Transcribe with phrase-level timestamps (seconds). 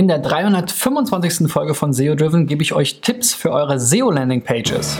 [0.00, 1.52] In der 325.
[1.52, 4.96] Folge von SEO Driven gebe ich euch Tipps für eure SEO Landing Pages.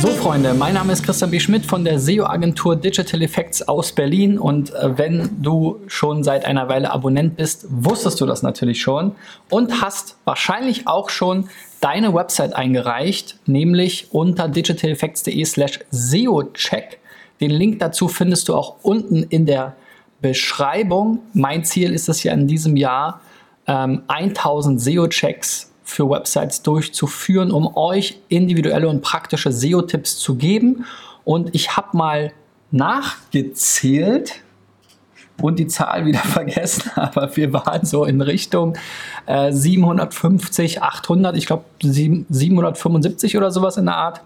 [0.00, 1.38] So Freunde, mein Name ist Christian B.
[1.38, 6.70] Schmidt von der SEO-Agentur Digital Effects aus Berlin und äh, wenn du schon seit einer
[6.70, 9.12] Weile Abonnent bist, wusstest du das natürlich schon
[9.50, 11.50] und hast wahrscheinlich auch schon
[11.80, 16.98] deine Website eingereicht, nämlich unter digitaleffects.de slash SEO-Check.
[17.40, 19.76] Den Link dazu findest du auch unten in der
[20.20, 21.20] Beschreibung.
[21.32, 23.20] Mein Ziel ist es ja in diesem Jahr,
[23.66, 30.84] ähm, 1000 SEO-Checks für Websites durchzuführen, um euch individuelle und praktische SEO-Tipps zu geben.
[31.24, 32.32] Und ich habe mal
[32.70, 34.42] nachgezählt
[35.40, 38.76] und die Zahl wieder vergessen, aber wir waren so in Richtung
[39.26, 44.20] äh, 750, 800, ich glaube 775 oder sowas in der Art.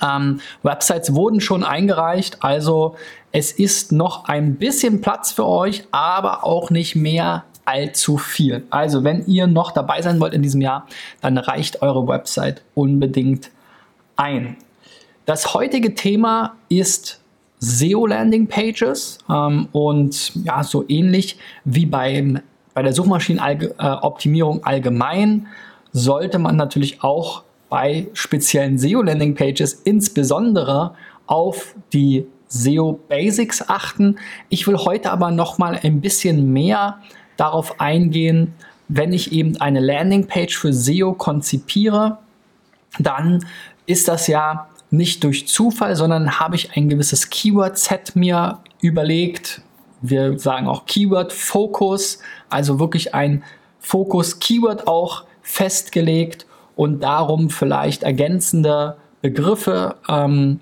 [0.00, 2.96] Ähm, Websites wurden schon eingereicht, also
[3.30, 8.64] es ist noch ein bisschen Platz für euch, aber auch nicht mehr allzu viel.
[8.70, 10.86] Also, wenn ihr noch dabei sein wollt in diesem Jahr,
[11.20, 13.50] dann reicht eure Website unbedingt
[14.16, 14.56] ein.
[15.24, 17.21] Das heutige Thema ist
[17.62, 22.40] SEO Landing Pages ähm, und ja, so ähnlich wie beim,
[22.74, 25.46] bei der Suchmaschinenoptimierung allgemein
[25.92, 30.94] sollte man natürlich auch bei speziellen SEO Landing Pages insbesondere
[31.26, 34.16] auf die SEO Basics achten.
[34.48, 36.98] Ich will heute aber noch mal ein bisschen mehr
[37.36, 38.54] darauf eingehen,
[38.88, 42.18] wenn ich eben eine Landingpage für SEO konzipiere,
[42.98, 43.46] dann
[43.86, 49.62] ist das ja nicht durch Zufall, sondern habe ich ein gewisses Keyword-Set mir überlegt.
[50.02, 52.18] Wir sagen auch Keyword-Fokus,
[52.50, 53.42] also wirklich ein
[53.80, 60.60] Fokus-Keyword auch festgelegt und darum vielleicht ergänzende Begriffe ähm,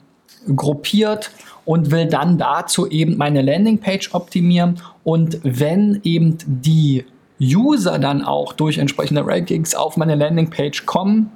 [0.55, 1.33] gruppiert
[1.65, 4.81] und will dann dazu eben meine Landingpage optimieren.
[5.03, 7.05] Und wenn eben die
[7.41, 11.33] User dann auch durch entsprechende Rankings auf meine Landingpage kommen,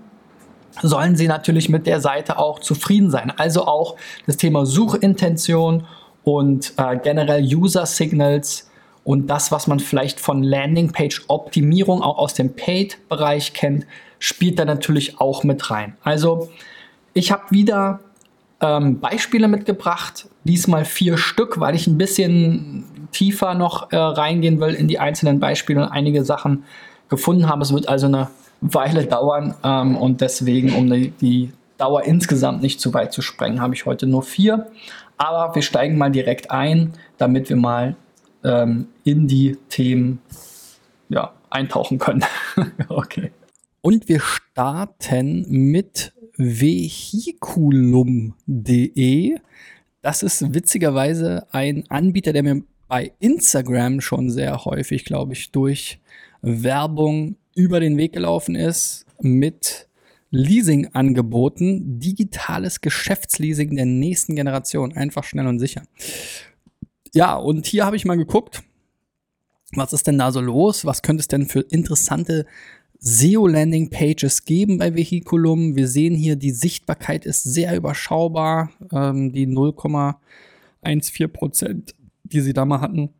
[0.83, 3.33] sollen sie natürlich mit der Seite auch zufrieden sein.
[3.37, 3.97] Also auch
[4.27, 5.85] das Thema Suchintention
[6.25, 8.71] und äh, generell User Signals
[9.05, 13.87] und das, was man vielleicht von Landingpage-Optimierung auch aus dem Paid-Bereich kennt,
[14.19, 15.97] spielt da natürlich auch mit rein.
[16.03, 16.49] Also
[17.13, 18.01] ich habe wieder
[18.61, 24.75] ähm, Beispiele mitgebracht, diesmal vier Stück, weil ich ein bisschen tiefer noch äh, reingehen will
[24.75, 26.65] in die einzelnen Beispiele und einige Sachen
[27.11, 27.63] gefunden habe.
[27.63, 28.31] Es wird also eine
[28.73, 33.61] Weile dauern ähm, und deswegen, um die, die Dauer insgesamt nicht zu weit zu sprengen,
[33.61, 34.71] habe ich heute nur vier.
[35.19, 37.97] Aber wir steigen mal direkt ein, damit wir mal
[38.43, 40.21] ähm, in die Themen
[41.09, 42.25] ja, eintauchen können.
[42.89, 43.31] okay.
[43.83, 49.37] Und wir starten mit vehiculum.de.
[50.01, 56.01] Das ist witzigerweise ein Anbieter, der mir bei Instagram schon sehr häufig, glaube ich, durch
[56.41, 59.89] Werbung über den Weg gelaufen ist mit
[60.31, 65.83] Leasing-Angeboten, digitales Geschäftsleasing der nächsten Generation, einfach schnell und sicher.
[67.13, 68.65] Ja, und hier habe ich mal geguckt,
[69.75, 70.85] was ist denn da so los?
[70.85, 72.47] Was könnte es denn für interessante
[73.07, 75.77] SEO-Landing-Pages geben bei Vehiculum.
[75.77, 78.71] Wir sehen hier, die Sichtbarkeit ist sehr überschaubar.
[78.93, 83.11] Ähm, die 0,14 Prozent, die sie da mal hatten,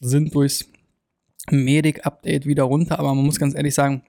[0.00, 0.68] sind durchs
[1.50, 2.98] Medic-Update wieder runter.
[2.98, 4.02] Aber man muss ganz ehrlich sagen,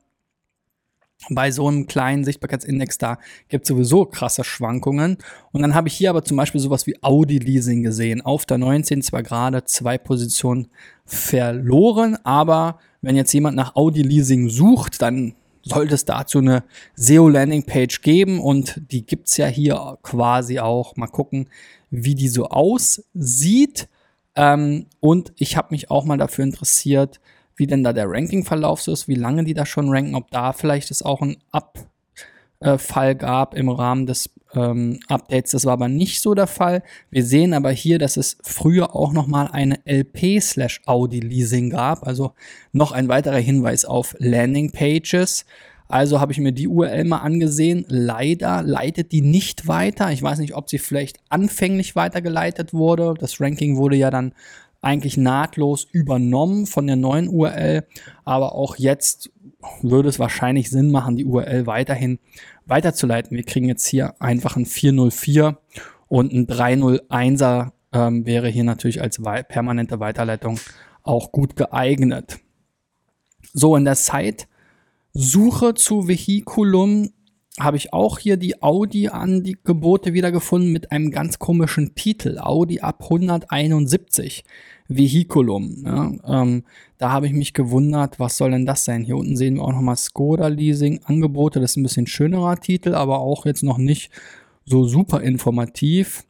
[1.30, 3.18] bei so einem kleinen Sichtbarkeitsindex da
[3.50, 5.18] gibt es sowieso krasse Schwankungen.
[5.52, 8.22] Und dann habe ich hier aber zum Beispiel sowas wie Audi Leasing gesehen.
[8.22, 10.68] Auf der 19 zwar gerade zwei Positionen
[11.06, 15.34] verloren, aber wenn jetzt jemand nach Audi Leasing sucht, dann
[15.64, 16.64] sollte es dazu eine
[16.96, 20.96] SEO Landing Page geben und die gibt es ja hier quasi auch.
[20.96, 21.50] Mal gucken,
[21.90, 23.90] wie die so aussieht.
[24.38, 27.20] Ähm, und ich habe mich auch mal dafür interessiert,
[27.56, 30.54] wie denn da der Ranking-Verlauf so ist, wie lange die da schon ranken, ob da
[30.54, 35.52] vielleicht es auch ein Abfall gab im Rahmen des ähm, Updates.
[35.52, 36.84] Das war aber nicht so der Fall.
[37.10, 41.72] Wir sehen aber hier, dass es früher auch noch mal eine LP slash Audi Leasing
[41.72, 42.34] gab, also
[42.72, 45.46] noch ein weiterer Hinweis auf Landing Pages.
[45.88, 47.86] Also habe ich mir die URL mal angesehen.
[47.88, 50.12] Leider leitet die nicht weiter.
[50.12, 53.14] Ich weiß nicht, ob sie vielleicht anfänglich weitergeleitet wurde.
[53.18, 54.34] Das Ranking wurde ja dann
[54.82, 57.86] eigentlich nahtlos übernommen von der neuen URL,
[58.26, 59.32] aber auch jetzt
[59.82, 62.20] würde es wahrscheinlich Sinn machen, die URL weiterhin
[62.66, 63.36] weiterzuleiten.
[63.36, 65.58] Wir kriegen jetzt hier einfach ein 404
[66.08, 70.60] und ein 301er ähm, wäre hier natürlich als permanente Weiterleitung
[71.04, 72.40] auch gut geeignet.
[73.54, 74.46] So, in der Site
[75.20, 77.10] Suche zu Vehiculum
[77.60, 82.38] habe ich auch hier die Audi-Angebote wiedergefunden mit einem ganz komischen Titel.
[82.38, 84.44] Audi ab 171.
[84.88, 85.84] Vehiculum.
[85.84, 86.66] Ja, ähm,
[87.00, 89.04] da habe ich mich gewundert, was soll denn das sein?
[89.04, 91.60] Hier unten sehen wir auch nochmal Skoda Leasing Angebote.
[91.60, 94.12] Das ist ein bisschen schönerer Titel, aber auch jetzt noch nicht
[94.66, 96.26] so super informativ.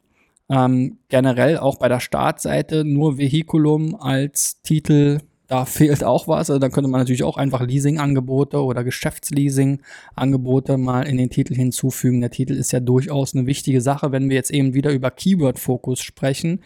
[0.48, 5.18] Ähm, generell auch bei der Startseite nur Vehiculum als Titel
[5.48, 6.50] da fehlt auch was.
[6.50, 12.20] Also dann könnte man natürlich auch einfach Leasing-Angebote oder Geschäftsleasing-Angebote mal in den Titel hinzufügen.
[12.20, 16.00] Der Titel ist ja durchaus eine wichtige Sache, wenn wir jetzt eben wieder über Keyword-Fokus
[16.00, 16.62] sprechen.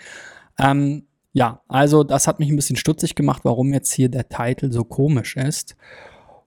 [0.59, 4.73] Ähm, ja, also das hat mich ein bisschen stutzig gemacht, warum jetzt hier der Titel
[4.73, 5.77] so komisch ist.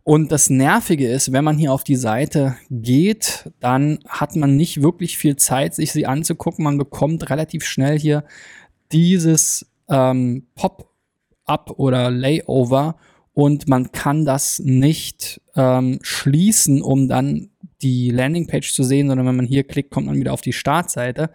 [0.04, 4.84] Und das Nervige ist, wenn man hier auf die Seite geht, dann hat man nicht
[4.84, 6.64] wirklich viel Zeit, sich sie anzugucken.
[6.66, 8.24] Man bekommt relativ schnell hier
[8.92, 10.95] dieses ähm, Pop
[11.46, 12.96] Up oder Layover
[13.34, 17.50] und man kann das nicht ähm, schließen, um dann
[17.82, 21.30] die Landingpage zu sehen, sondern wenn man hier klickt, kommt man wieder auf die Startseite.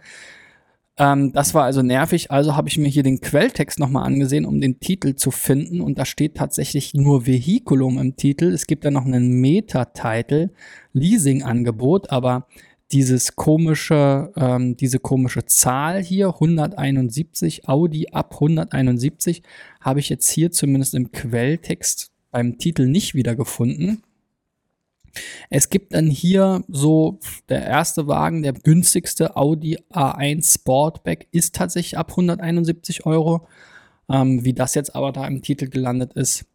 [0.97, 4.59] Ähm, das war also nervig, also habe ich mir hier den Quelltext nochmal angesehen, um
[4.59, 8.51] den Titel zu finden und da steht tatsächlich nur Vehiculum im Titel.
[8.51, 10.49] Es gibt da noch einen Meta-Titel,
[10.93, 12.47] Leasing-Angebot, aber
[12.91, 19.43] dieses komische, ähm, diese komische Zahl hier, 171, Audi ab 171,
[19.79, 24.03] habe ich jetzt hier zumindest im Quelltext beim Titel nicht wiedergefunden.
[25.49, 31.97] Es gibt dann hier so der erste Wagen, der günstigste Audi A1 Sportback ist tatsächlich
[31.97, 33.47] ab 171 Euro.
[34.09, 36.45] Ähm, wie das jetzt aber da im Titel gelandet ist,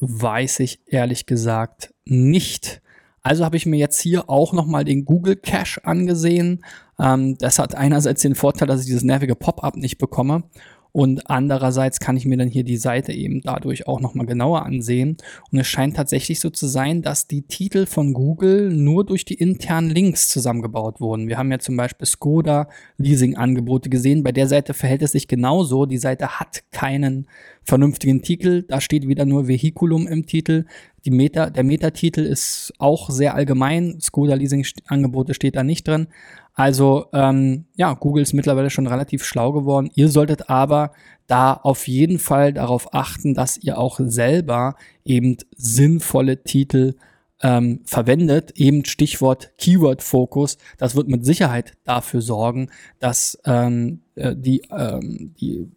[0.00, 2.82] weiß ich ehrlich gesagt nicht.
[3.28, 6.64] Also habe ich mir jetzt hier auch nochmal den Google Cache angesehen.
[6.98, 10.44] Ähm, das hat einerseits den Vorteil, dass ich dieses nervige Pop-up nicht bekomme.
[10.92, 15.18] Und andererseits kann ich mir dann hier die Seite eben dadurch auch nochmal genauer ansehen.
[15.52, 19.34] Und es scheint tatsächlich so zu sein, dass die Titel von Google nur durch die
[19.34, 21.28] internen Links zusammengebaut wurden.
[21.28, 24.22] Wir haben ja zum Beispiel Skoda Leasing-Angebote gesehen.
[24.22, 25.84] Bei der Seite verhält es sich genauso.
[25.84, 27.28] Die Seite hat keinen
[27.68, 28.62] vernünftigen Titel.
[28.62, 30.64] Da steht wieder nur Vehiculum im Titel.
[31.04, 34.00] Die Meta, der Metatitel ist auch sehr allgemein.
[34.00, 36.08] Skoda Leasing-Angebote steht da nicht drin.
[36.54, 39.90] Also ähm, ja, Google ist mittlerweile schon relativ schlau geworden.
[39.94, 40.92] Ihr solltet aber
[41.26, 44.74] da auf jeden Fall darauf achten, dass ihr auch selber
[45.04, 46.94] eben sinnvolle Titel
[47.42, 48.52] ähm, verwendet.
[48.56, 50.56] Eben Stichwort Keyword Focus.
[50.78, 55.68] Das wird mit Sicherheit dafür sorgen, dass ähm, äh, die, ähm, die,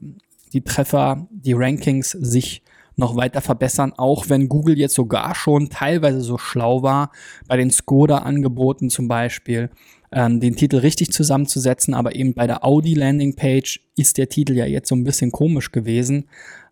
[0.53, 2.63] die Treffer, die Rankings sich
[2.95, 7.11] noch weiter verbessern, auch wenn Google jetzt sogar schon teilweise so schlau war,
[7.47, 9.69] bei den Skoda-Angeboten zum Beispiel,
[10.11, 14.65] ähm, den Titel richtig zusammenzusetzen, aber eben bei der Audi Landingpage ist der Titel ja
[14.65, 16.25] jetzt so ein bisschen komisch gewesen.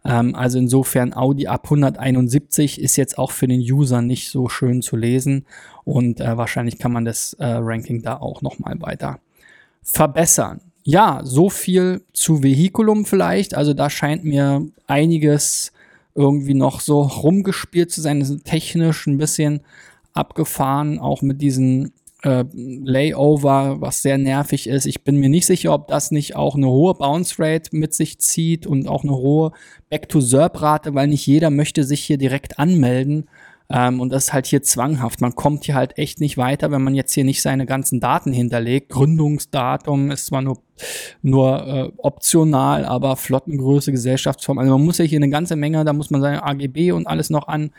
[0.04, 4.82] Ähm, also insofern Audi ab 171 ist jetzt auch für den User nicht so schön
[4.82, 5.46] zu lesen
[5.86, 9.20] und äh, wahrscheinlich kann man das äh, Ranking da auch noch mal weiter
[9.82, 10.62] verbessern.
[10.92, 13.54] Ja, so viel zu Vehiculum vielleicht.
[13.54, 15.72] Also da scheint mir einiges
[16.16, 18.20] irgendwie noch so rumgespielt zu sein.
[18.20, 19.62] Das ist technisch ein bisschen
[20.14, 21.94] abgefahren, auch mit diesen
[22.24, 24.88] äh, Layover, was sehr nervig ist.
[24.88, 28.18] Ich bin mir nicht sicher, ob das nicht auch eine hohe Bounce Rate mit sich
[28.18, 29.52] zieht und auch eine hohe
[29.92, 33.30] Back-to-SERP-Rate, weil nicht jeder möchte sich hier direkt anmelden.
[33.72, 35.22] Ähm, und das ist halt hier zwanghaft.
[35.22, 38.34] Man kommt hier halt echt nicht weiter, wenn man jetzt hier nicht seine ganzen Daten
[38.34, 38.90] hinterlegt.
[38.90, 40.58] Gründungsdatum ist zwar nur,
[41.22, 44.58] nur äh, optional, aber Flottengröße, Gesellschaftsform.
[44.58, 47.30] Also man muss ja hier eine ganze Menge, da muss man seine AGB und alles
[47.30, 47.72] noch an,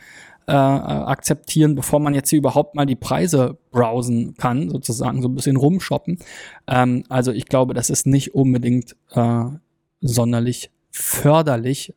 [0.47, 5.35] äh, akzeptieren, bevor man jetzt hier überhaupt mal die Preise browsen kann, sozusagen so ein
[5.35, 6.19] bisschen rumshoppen.
[6.67, 9.43] Ähm, also ich glaube, das ist nicht unbedingt äh,
[10.01, 11.93] sonderlich förderlich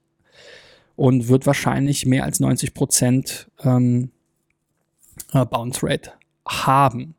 [0.97, 4.11] und wird wahrscheinlich mehr als 90 Prozent ähm,
[5.33, 6.13] äh, Bounce Rate
[6.47, 7.15] haben.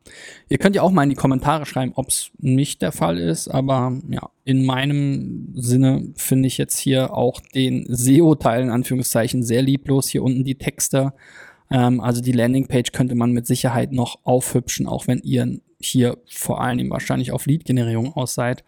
[0.48, 3.48] Ihr könnt ja auch mal in die Kommentare schreiben, ob es nicht der Fall ist,
[3.48, 9.62] aber ja, in meinem Sinne finde ich jetzt hier auch den SEO-Teil in Anführungszeichen sehr
[9.62, 10.08] lieblos.
[10.08, 11.12] Hier unten die Texte.
[11.70, 16.60] Ähm, also die Landingpage könnte man mit Sicherheit noch aufhübschen, auch wenn ihr hier vor
[16.60, 18.64] allem wahrscheinlich auf Lead-Generierung aus seid.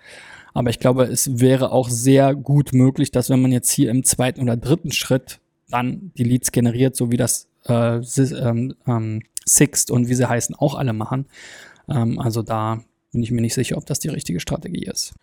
[0.59, 4.03] Aber ich glaube, es wäre auch sehr gut möglich, dass wenn man jetzt hier im
[4.03, 5.39] zweiten oder dritten Schritt
[5.71, 10.57] dann die Leads generiert, so wie das äh, ähm, ähm, Sixt und wie sie heißen,
[10.57, 11.27] auch alle machen.
[11.89, 15.15] Ähm, also da bin ich mir nicht sicher, ob das die richtige Strategie ist.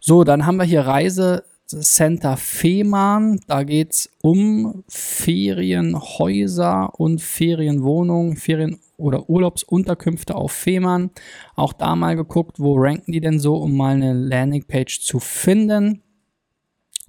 [0.00, 3.38] So, dann haben wir hier Reise Center Fehmarn.
[3.46, 11.10] Da geht es um Ferienhäuser und Ferienwohnungen, Ferien- oder Urlaubsunterkünfte auf Fehmarn.
[11.56, 16.02] Auch da mal geguckt, wo ranken die denn so, um mal eine Landingpage zu finden.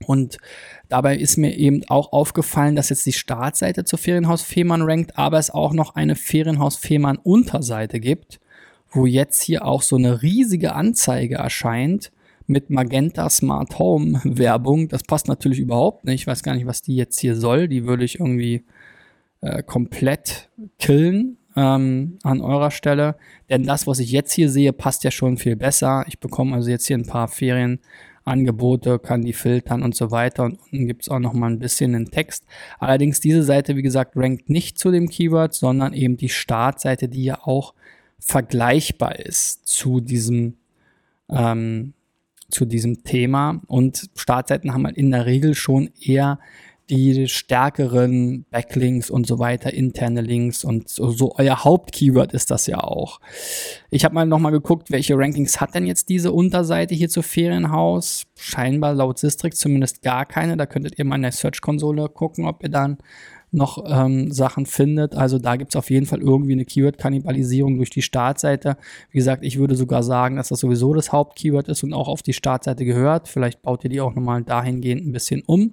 [0.06, 0.38] Und
[0.90, 5.38] dabei ist mir eben auch aufgefallen, dass jetzt die Startseite zur Ferienhaus Fehmarn rankt, aber
[5.38, 8.40] es auch noch eine Ferienhaus Fehmarn Unterseite gibt.
[8.92, 12.14] wo jetzt hier auch so eine riesige Anzeige erscheint
[12.48, 14.88] mit Magenta Smart Home Werbung.
[14.88, 16.22] Das passt natürlich überhaupt nicht.
[16.22, 17.68] Ich weiß gar nicht, was die jetzt hier soll.
[17.68, 18.64] Die würde ich irgendwie
[19.42, 20.50] äh, komplett
[20.80, 23.16] killen ähm, an eurer Stelle.
[23.50, 26.06] Denn das, was ich jetzt hier sehe, passt ja schon viel besser.
[26.08, 30.44] Ich bekomme also jetzt hier ein paar Ferienangebote, kann die filtern und so weiter.
[30.44, 32.46] Und unten gibt es auch noch mal ein bisschen den Text.
[32.80, 37.24] Allerdings diese Seite, wie gesagt, rankt nicht zu dem Keyword, sondern eben die Startseite, die
[37.24, 37.74] ja auch
[38.20, 40.56] vergleichbar ist zu diesem
[41.30, 41.94] ähm,
[42.50, 43.62] zu diesem Thema.
[43.68, 46.40] Und Startseiten haben halt in der Regel schon eher
[46.90, 52.68] die stärkeren Backlinks und so weiter, interne Links und so, so euer Hauptkeyword ist das
[52.68, 53.20] ja auch.
[53.90, 58.26] Ich habe mal nochmal geguckt, welche Rankings hat denn jetzt diese Unterseite hier zu Ferienhaus?
[58.38, 60.58] Scheinbar laut Sistrix zumindest gar keine.
[60.58, 62.98] Da könntet ihr mal in der Search-Konsole gucken, ob ihr dann
[63.56, 65.16] noch ähm, Sachen findet.
[65.16, 68.78] Also da gibt es auf jeden Fall irgendwie eine Keyword-Kannibalisierung durch die Startseite.
[69.12, 72.22] Wie gesagt, ich würde sogar sagen, dass das sowieso das Hauptkeyword ist und auch auf
[72.22, 73.28] die Startseite gehört.
[73.28, 75.72] Vielleicht baut ihr die auch nochmal dahingehend ein bisschen um.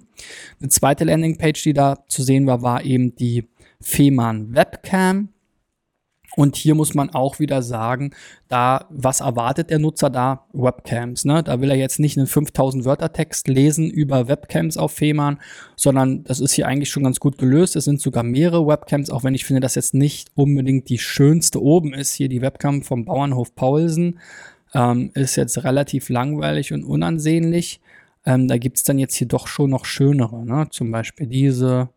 [0.59, 3.45] Eine zweite Landingpage, die da zu sehen war, war eben die
[3.81, 5.29] Fehmarn Webcam.
[6.35, 8.11] Und hier muss man auch wieder sagen,
[8.47, 10.45] da, was erwartet der Nutzer da?
[10.51, 11.43] Webcams, ne?
[11.43, 15.39] Da will er jetzt nicht einen 5000 Wörter Text lesen über Webcams auf Fehmarn,
[15.75, 17.75] sondern das ist hier eigentlich schon ganz gut gelöst.
[17.75, 21.61] Es sind sogar mehrere Webcams, auch wenn ich finde, dass jetzt nicht unbedingt die schönste
[21.61, 22.13] oben ist.
[22.13, 24.19] Hier die Webcam vom Bauernhof Paulsen
[24.73, 27.79] ähm, ist jetzt relativ langweilig und unansehnlich.
[28.25, 30.67] Ähm, da gibt's dann jetzt hier doch schon noch schönere, ne?
[30.71, 31.89] Zum Beispiel diese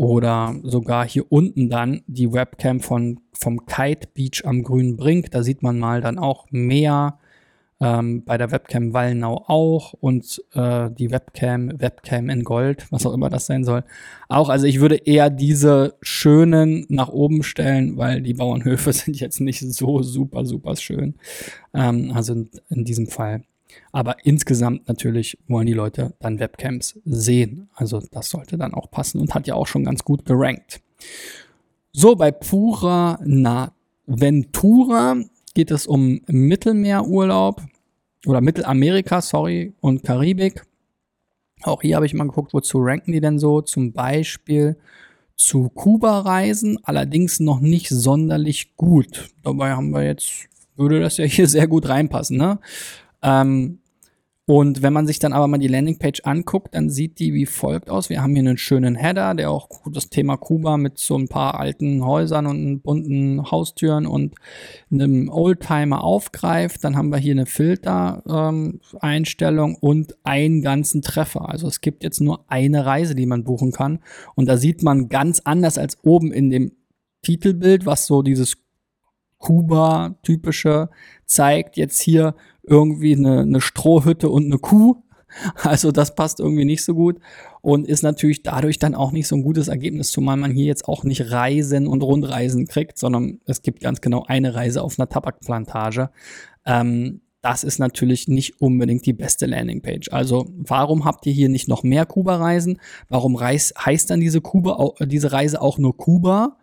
[0.00, 5.30] oder sogar hier unten dann die Webcam von, vom Kite Beach am Grünen Brink.
[5.30, 7.18] Da sieht man mal dann auch mehr.
[7.82, 13.12] Ähm, bei der Webcam Wallnau auch und äh, die Webcam, Webcam in Gold, was auch
[13.12, 13.84] immer das sein soll.
[14.28, 19.40] Auch, also ich würde eher diese schönen nach oben stellen, weil die Bauernhöfe sind jetzt
[19.40, 21.14] nicht so super, super schön.
[21.74, 23.44] Ähm, also in, in diesem Fall
[23.92, 27.68] aber insgesamt natürlich wollen die Leute dann Webcams sehen.
[27.74, 30.80] Also das sollte dann auch passen und hat ja auch schon ganz gut gerankt.
[31.92, 33.18] So, bei Pura
[34.06, 35.16] Ventura
[35.54, 37.62] geht es um Mittelmeerurlaub
[38.26, 40.64] oder Mittelamerika, sorry, und Karibik.
[41.62, 43.60] Auch hier habe ich mal geguckt, wozu ranken die denn so?
[43.60, 44.76] Zum Beispiel
[45.36, 49.30] zu Kuba-Reisen, allerdings noch nicht sonderlich gut.
[49.42, 52.58] Dabei haben wir jetzt, würde das ja hier sehr gut reinpassen, ne?
[53.22, 53.80] Ähm,
[54.50, 57.88] und wenn man sich dann aber mal die Landingpage anguckt, dann sieht die wie folgt
[57.88, 58.10] aus.
[58.10, 61.60] Wir haben hier einen schönen Header, der auch das Thema Kuba mit so ein paar
[61.60, 64.34] alten Häusern und bunten Haustüren und
[64.90, 66.82] einem Oldtimer aufgreift.
[66.82, 71.48] Dann haben wir hier eine Filter-Einstellung ähm, und einen ganzen Treffer.
[71.48, 74.00] Also es gibt jetzt nur eine Reise, die man buchen kann.
[74.34, 76.72] Und da sieht man ganz anders als oben in dem
[77.22, 78.56] Titelbild, was so dieses
[79.38, 80.90] Kuba-typische
[81.24, 81.76] zeigt.
[81.76, 85.02] Jetzt hier irgendwie eine, eine Strohhütte und eine Kuh.
[85.62, 87.20] Also das passt irgendwie nicht so gut
[87.62, 90.88] und ist natürlich dadurch dann auch nicht so ein gutes Ergebnis, zumal man hier jetzt
[90.88, 95.08] auch nicht Reisen und Rundreisen kriegt, sondern es gibt ganz genau eine Reise auf einer
[95.08, 96.10] Tabakplantage.
[96.66, 100.12] Ähm, das ist natürlich nicht unbedingt die beste Landingpage.
[100.12, 102.78] Also warum habt ihr hier nicht noch mehr Kuba-Reisen?
[103.08, 106.56] Warum reis, heißt dann diese, Kuba, diese Reise auch nur Kuba?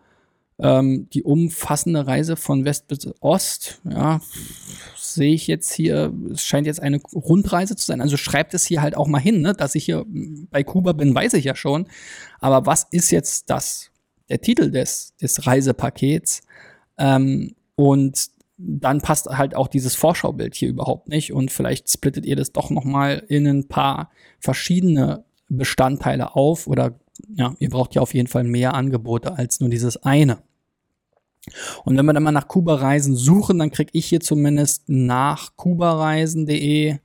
[0.60, 4.20] Ähm, die umfassende Reise von West bis Ost, ja,
[5.14, 8.00] sehe ich jetzt hier, es scheint jetzt eine Rundreise zu sein.
[8.00, 9.54] Also schreibt es hier halt auch mal hin, ne?
[9.54, 11.86] dass ich hier bei Kuba bin, weiß ich ja schon.
[12.40, 13.90] Aber was ist jetzt das,
[14.28, 16.42] der Titel des, des Reisepakets?
[16.98, 21.32] Ähm, und dann passt halt auch dieses Vorschaubild hier überhaupt nicht.
[21.32, 24.10] Und vielleicht splittet ihr das doch noch mal in ein paar
[24.40, 26.66] verschiedene Bestandteile auf.
[26.66, 26.98] Oder
[27.34, 30.38] ja, ihr braucht ja auf jeden Fall mehr Angebote als nur dieses eine.
[31.84, 36.98] Und wenn wir dann mal nach Kuba-Reisen suchen, dann kriege ich hier zumindest nach kubareisen.de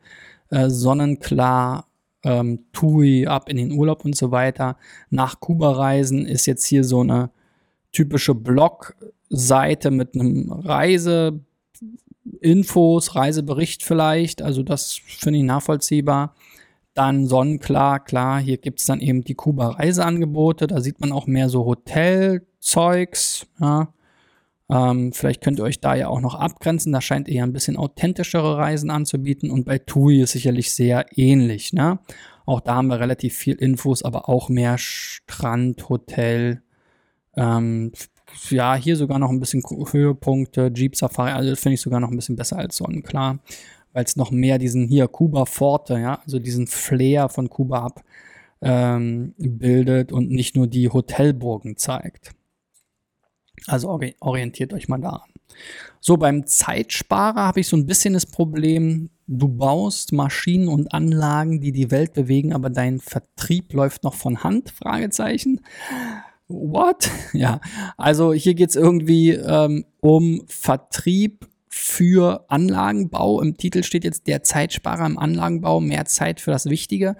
[0.49, 1.87] äh, sonnenklar
[2.23, 4.77] ähm, TUI ab in den Urlaub und so weiter.
[5.09, 7.29] Nach Kuba-Reisen ist jetzt hier so eine
[7.91, 11.43] typische Blog-Seite mit einem Reiseinfos,
[13.15, 14.41] Reisebericht vielleicht.
[14.41, 16.35] Also das finde ich nachvollziehbar.
[16.93, 20.67] Dann Sonnenklar, klar, hier gibt es dann eben die Kuba-Reiseangebote.
[20.67, 23.47] Da sieht man auch mehr so Hotelzeugs.
[23.59, 23.91] Ja.
[24.69, 26.93] Ähm, vielleicht könnt ihr euch da ja auch noch abgrenzen.
[26.93, 31.73] Da scheint eher ein bisschen authentischere Reisen anzubieten und bei TUI ist sicherlich sehr ähnlich.
[31.73, 31.99] Ne?
[32.45, 36.61] Auch da haben wir relativ viel Infos, aber auch mehr Strand, Hotel.
[37.35, 37.91] Ähm,
[38.49, 42.15] ja, hier sogar noch ein bisschen Höhepunkte, Jeep Safari, also finde ich sogar noch ein
[42.15, 43.39] bisschen besser als Sonnenklar,
[43.91, 48.03] weil es noch mehr diesen hier Kuba Forte, ja, also diesen Flair von Kuba ab
[48.61, 52.31] ähm, bildet und nicht nur die Hotelburgen zeigt.
[53.67, 55.29] Also orientiert euch mal daran.
[55.99, 61.61] So, beim Zeitsparer habe ich so ein bisschen das Problem, du baust Maschinen und Anlagen,
[61.61, 64.71] die die Welt bewegen, aber dein Vertrieb läuft noch von Hand?
[64.71, 65.61] Fragezeichen.
[66.47, 67.09] What?
[67.33, 67.61] Ja,
[67.97, 73.41] also hier geht es irgendwie ähm, um Vertrieb für Anlagenbau.
[73.41, 77.15] Im Titel steht jetzt der Zeitsparer im Anlagenbau, mehr Zeit für das Wichtige.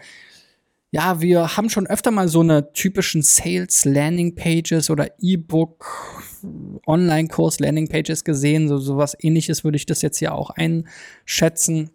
[0.91, 5.83] Ja, wir haben schon öfter mal so eine typischen Sales Landing Pages oder E-Book
[6.85, 8.67] Online Kurs Landing Pages gesehen.
[8.67, 11.89] So sowas ähnliches würde ich das jetzt hier auch einschätzen.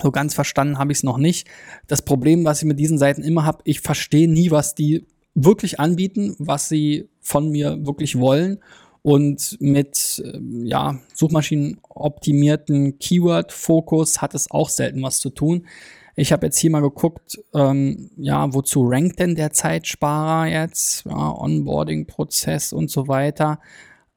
[0.00, 1.48] So ganz verstanden habe ich es noch nicht.
[1.86, 5.80] Das Problem, was ich mit diesen Seiten immer habe, ich verstehe nie, was die wirklich
[5.80, 8.58] anbieten, was sie von mir wirklich wollen.
[9.02, 15.66] Und mit ähm, ja, Suchmaschinen optimierten Keyword-Fokus hat es auch selten was zu tun.
[16.14, 21.04] Ich habe jetzt hier mal geguckt, ähm, ja, wozu rankt denn der Zeitsparer jetzt?
[21.06, 23.58] Ja, Onboarding-Prozess und so weiter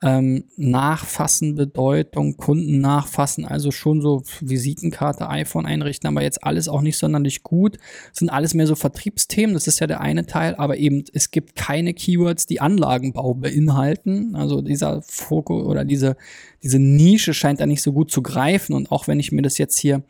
[0.04, 6.82] ähm, Nachfassen Bedeutung, Kunden nachfassen, also schon so Visitenkarte, iPhone einrichten, aber jetzt alles auch
[6.82, 7.78] nicht sonderlich gut.
[8.10, 11.32] Das sind alles mehr so Vertriebsthemen, das ist ja der eine Teil, aber eben es
[11.32, 14.36] gibt keine Keywords, die Anlagenbau beinhalten.
[14.36, 16.18] Also dieser Fokus oder diese,
[16.62, 18.74] diese Nische scheint da nicht so gut zu greifen.
[18.74, 20.04] Und auch wenn ich mir das jetzt hier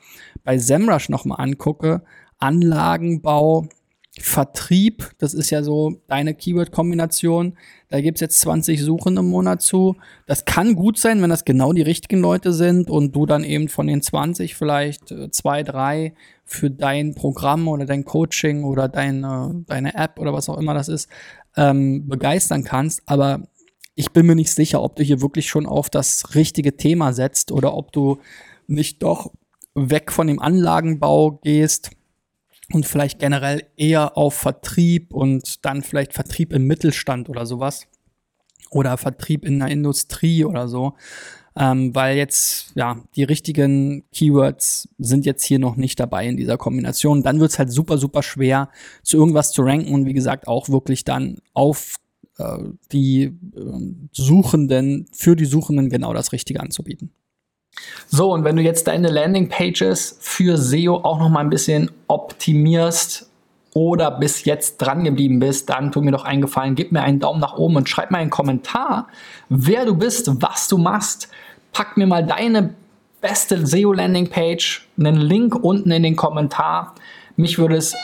[0.44, 2.02] bei SEMrush nochmal angucke,
[2.40, 3.70] Anlagenbau,
[4.18, 7.58] Vertrieb, das ist ja so deine Keyword-Kombination.
[7.90, 9.98] Da gibt's jetzt 20 Suchen im Monat zu.
[10.26, 13.68] Das kann gut sein, wenn das genau die richtigen Leute sind und du dann eben
[13.68, 16.14] von den 20 vielleicht äh, zwei, drei
[16.46, 20.88] für dein Programm oder dein Coaching oder deine, deine App oder was auch immer das
[20.88, 21.10] ist,
[21.58, 23.02] ähm, begeistern kannst.
[23.08, 23.50] Aber
[23.96, 27.52] ich bin mir nicht sicher, ob du hier wirklich schon auf das richtige Thema setzt
[27.52, 28.20] oder ob du
[28.68, 29.34] nicht doch
[29.74, 31.92] weg von dem Anlagenbau gehst
[32.74, 37.88] und vielleicht generell eher auf Vertrieb und dann vielleicht Vertrieb im Mittelstand oder sowas
[38.72, 40.94] oder Vertrieb in der Industrie oder so,
[41.56, 46.58] ähm, weil jetzt ja die richtigen Keywords sind jetzt hier noch nicht dabei in dieser
[46.58, 47.24] Kombination.
[47.24, 48.70] Dann wird's halt super super schwer
[49.04, 51.96] zu irgendwas zu ranken und wie gesagt auch wirklich dann auf
[52.38, 52.58] äh,
[52.92, 53.32] die äh,
[54.12, 57.12] Suchenden für die Suchenden genau das Richtige anzubieten.
[58.08, 63.30] So, und wenn du jetzt deine Landingpages für SEO auch noch mal ein bisschen optimierst
[63.74, 67.20] oder bis jetzt dran geblieben bist, dann tu mir doch einen Gefallen, gib mir einen
[67.20, 69.08] Daumen nach oben und schreib mir einen Kommentar,
[69.50, 71.30] wer du bist, was du machst.
[71.74, 72.74] Pack mir mal deine
[73.20, 76.96] beste SEO Landingpage, einen Link unten in den Kommentar.
[77.36, 77.96] Mich würde es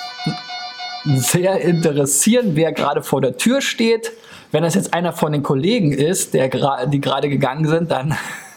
[1.06, 4.12] sehr interessieren, wer gerade vor der Tür steht.
[4.52, 6.50] Wenn das jetzt einer von den Kollegen ist, der
[6.88, 8.18] die gerade gegangen sind, dann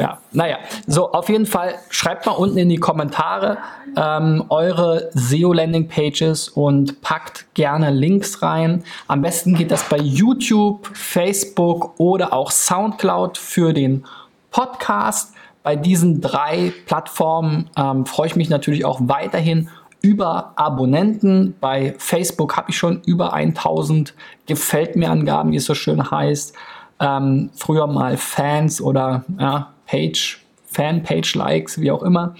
[0.00, 3.58] ja, naja, so auf jeden Fall schreibt mal unten in die Kommentare
[3.96, 8.84] ähm, eure SEO-Landing-Pages und packt gerne Links rein.
[9.08, 14.04] Am besten geht das bei YouTube, Facebook oder auch SoundCloud für den
[14.50, 15.34] Podcast.
[15.62, 19.68] Bei diesen drei Plattformen ähm, freue ich mich natürlich auch weiterhin
[20.02, 21.54] über Abonnenten.
[21.60, 24.14] Bei Facebook habe ich schon über 1000
[24.46, 26.54] Gefällt mir Angaben, wie es so schön heißt.
[26.98, 32.34] Ähm, früher mal Fans oder ja, Page, Fanpage-Likes, wie auch immer.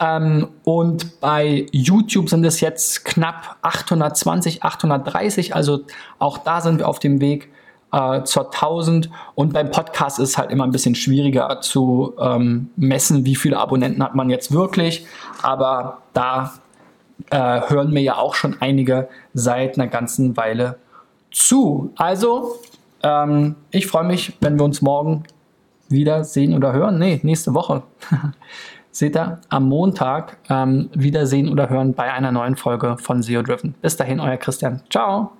[0.00, 5.54] Ähm, und bei YouTube sind es jetzt knapp 820, 830.
[5.54, 5.80] Also
[6.18, 7.50] auch da sind wir auf dem Weg
[7.92, 9.10] äh, zur 1000.
[9.34, 13.58] Und beim Podcast ist es halt immer ein bisschen schwieriger zu ähm, messen, wie viele
[13.58, 15.06] Abonnenten hat man jetzt wirklich.
[15.42, 16.54] Aber da
[17.30, 20.78] äh, hören mir ja auch schon einige seit einer ganzen Weile
[21.30, 21.92] zu.
[21.96, 22.56] Also,
[23.02, 25.24] ähm, ich freue mich, wenn wir uns morgen
[25.88, 26.98] wieder sehen oder hören.
[26.98, 27.82] Nee, nächste Woche.
[28.90, 33.74] Seht ihr am Montag ähm, wiedersehen oder hören bei einer neuen Folge von SEO Driven.
[33.80, 34.82] Bis dahin, euer Christian.
[34.90, 35.37] Ciao.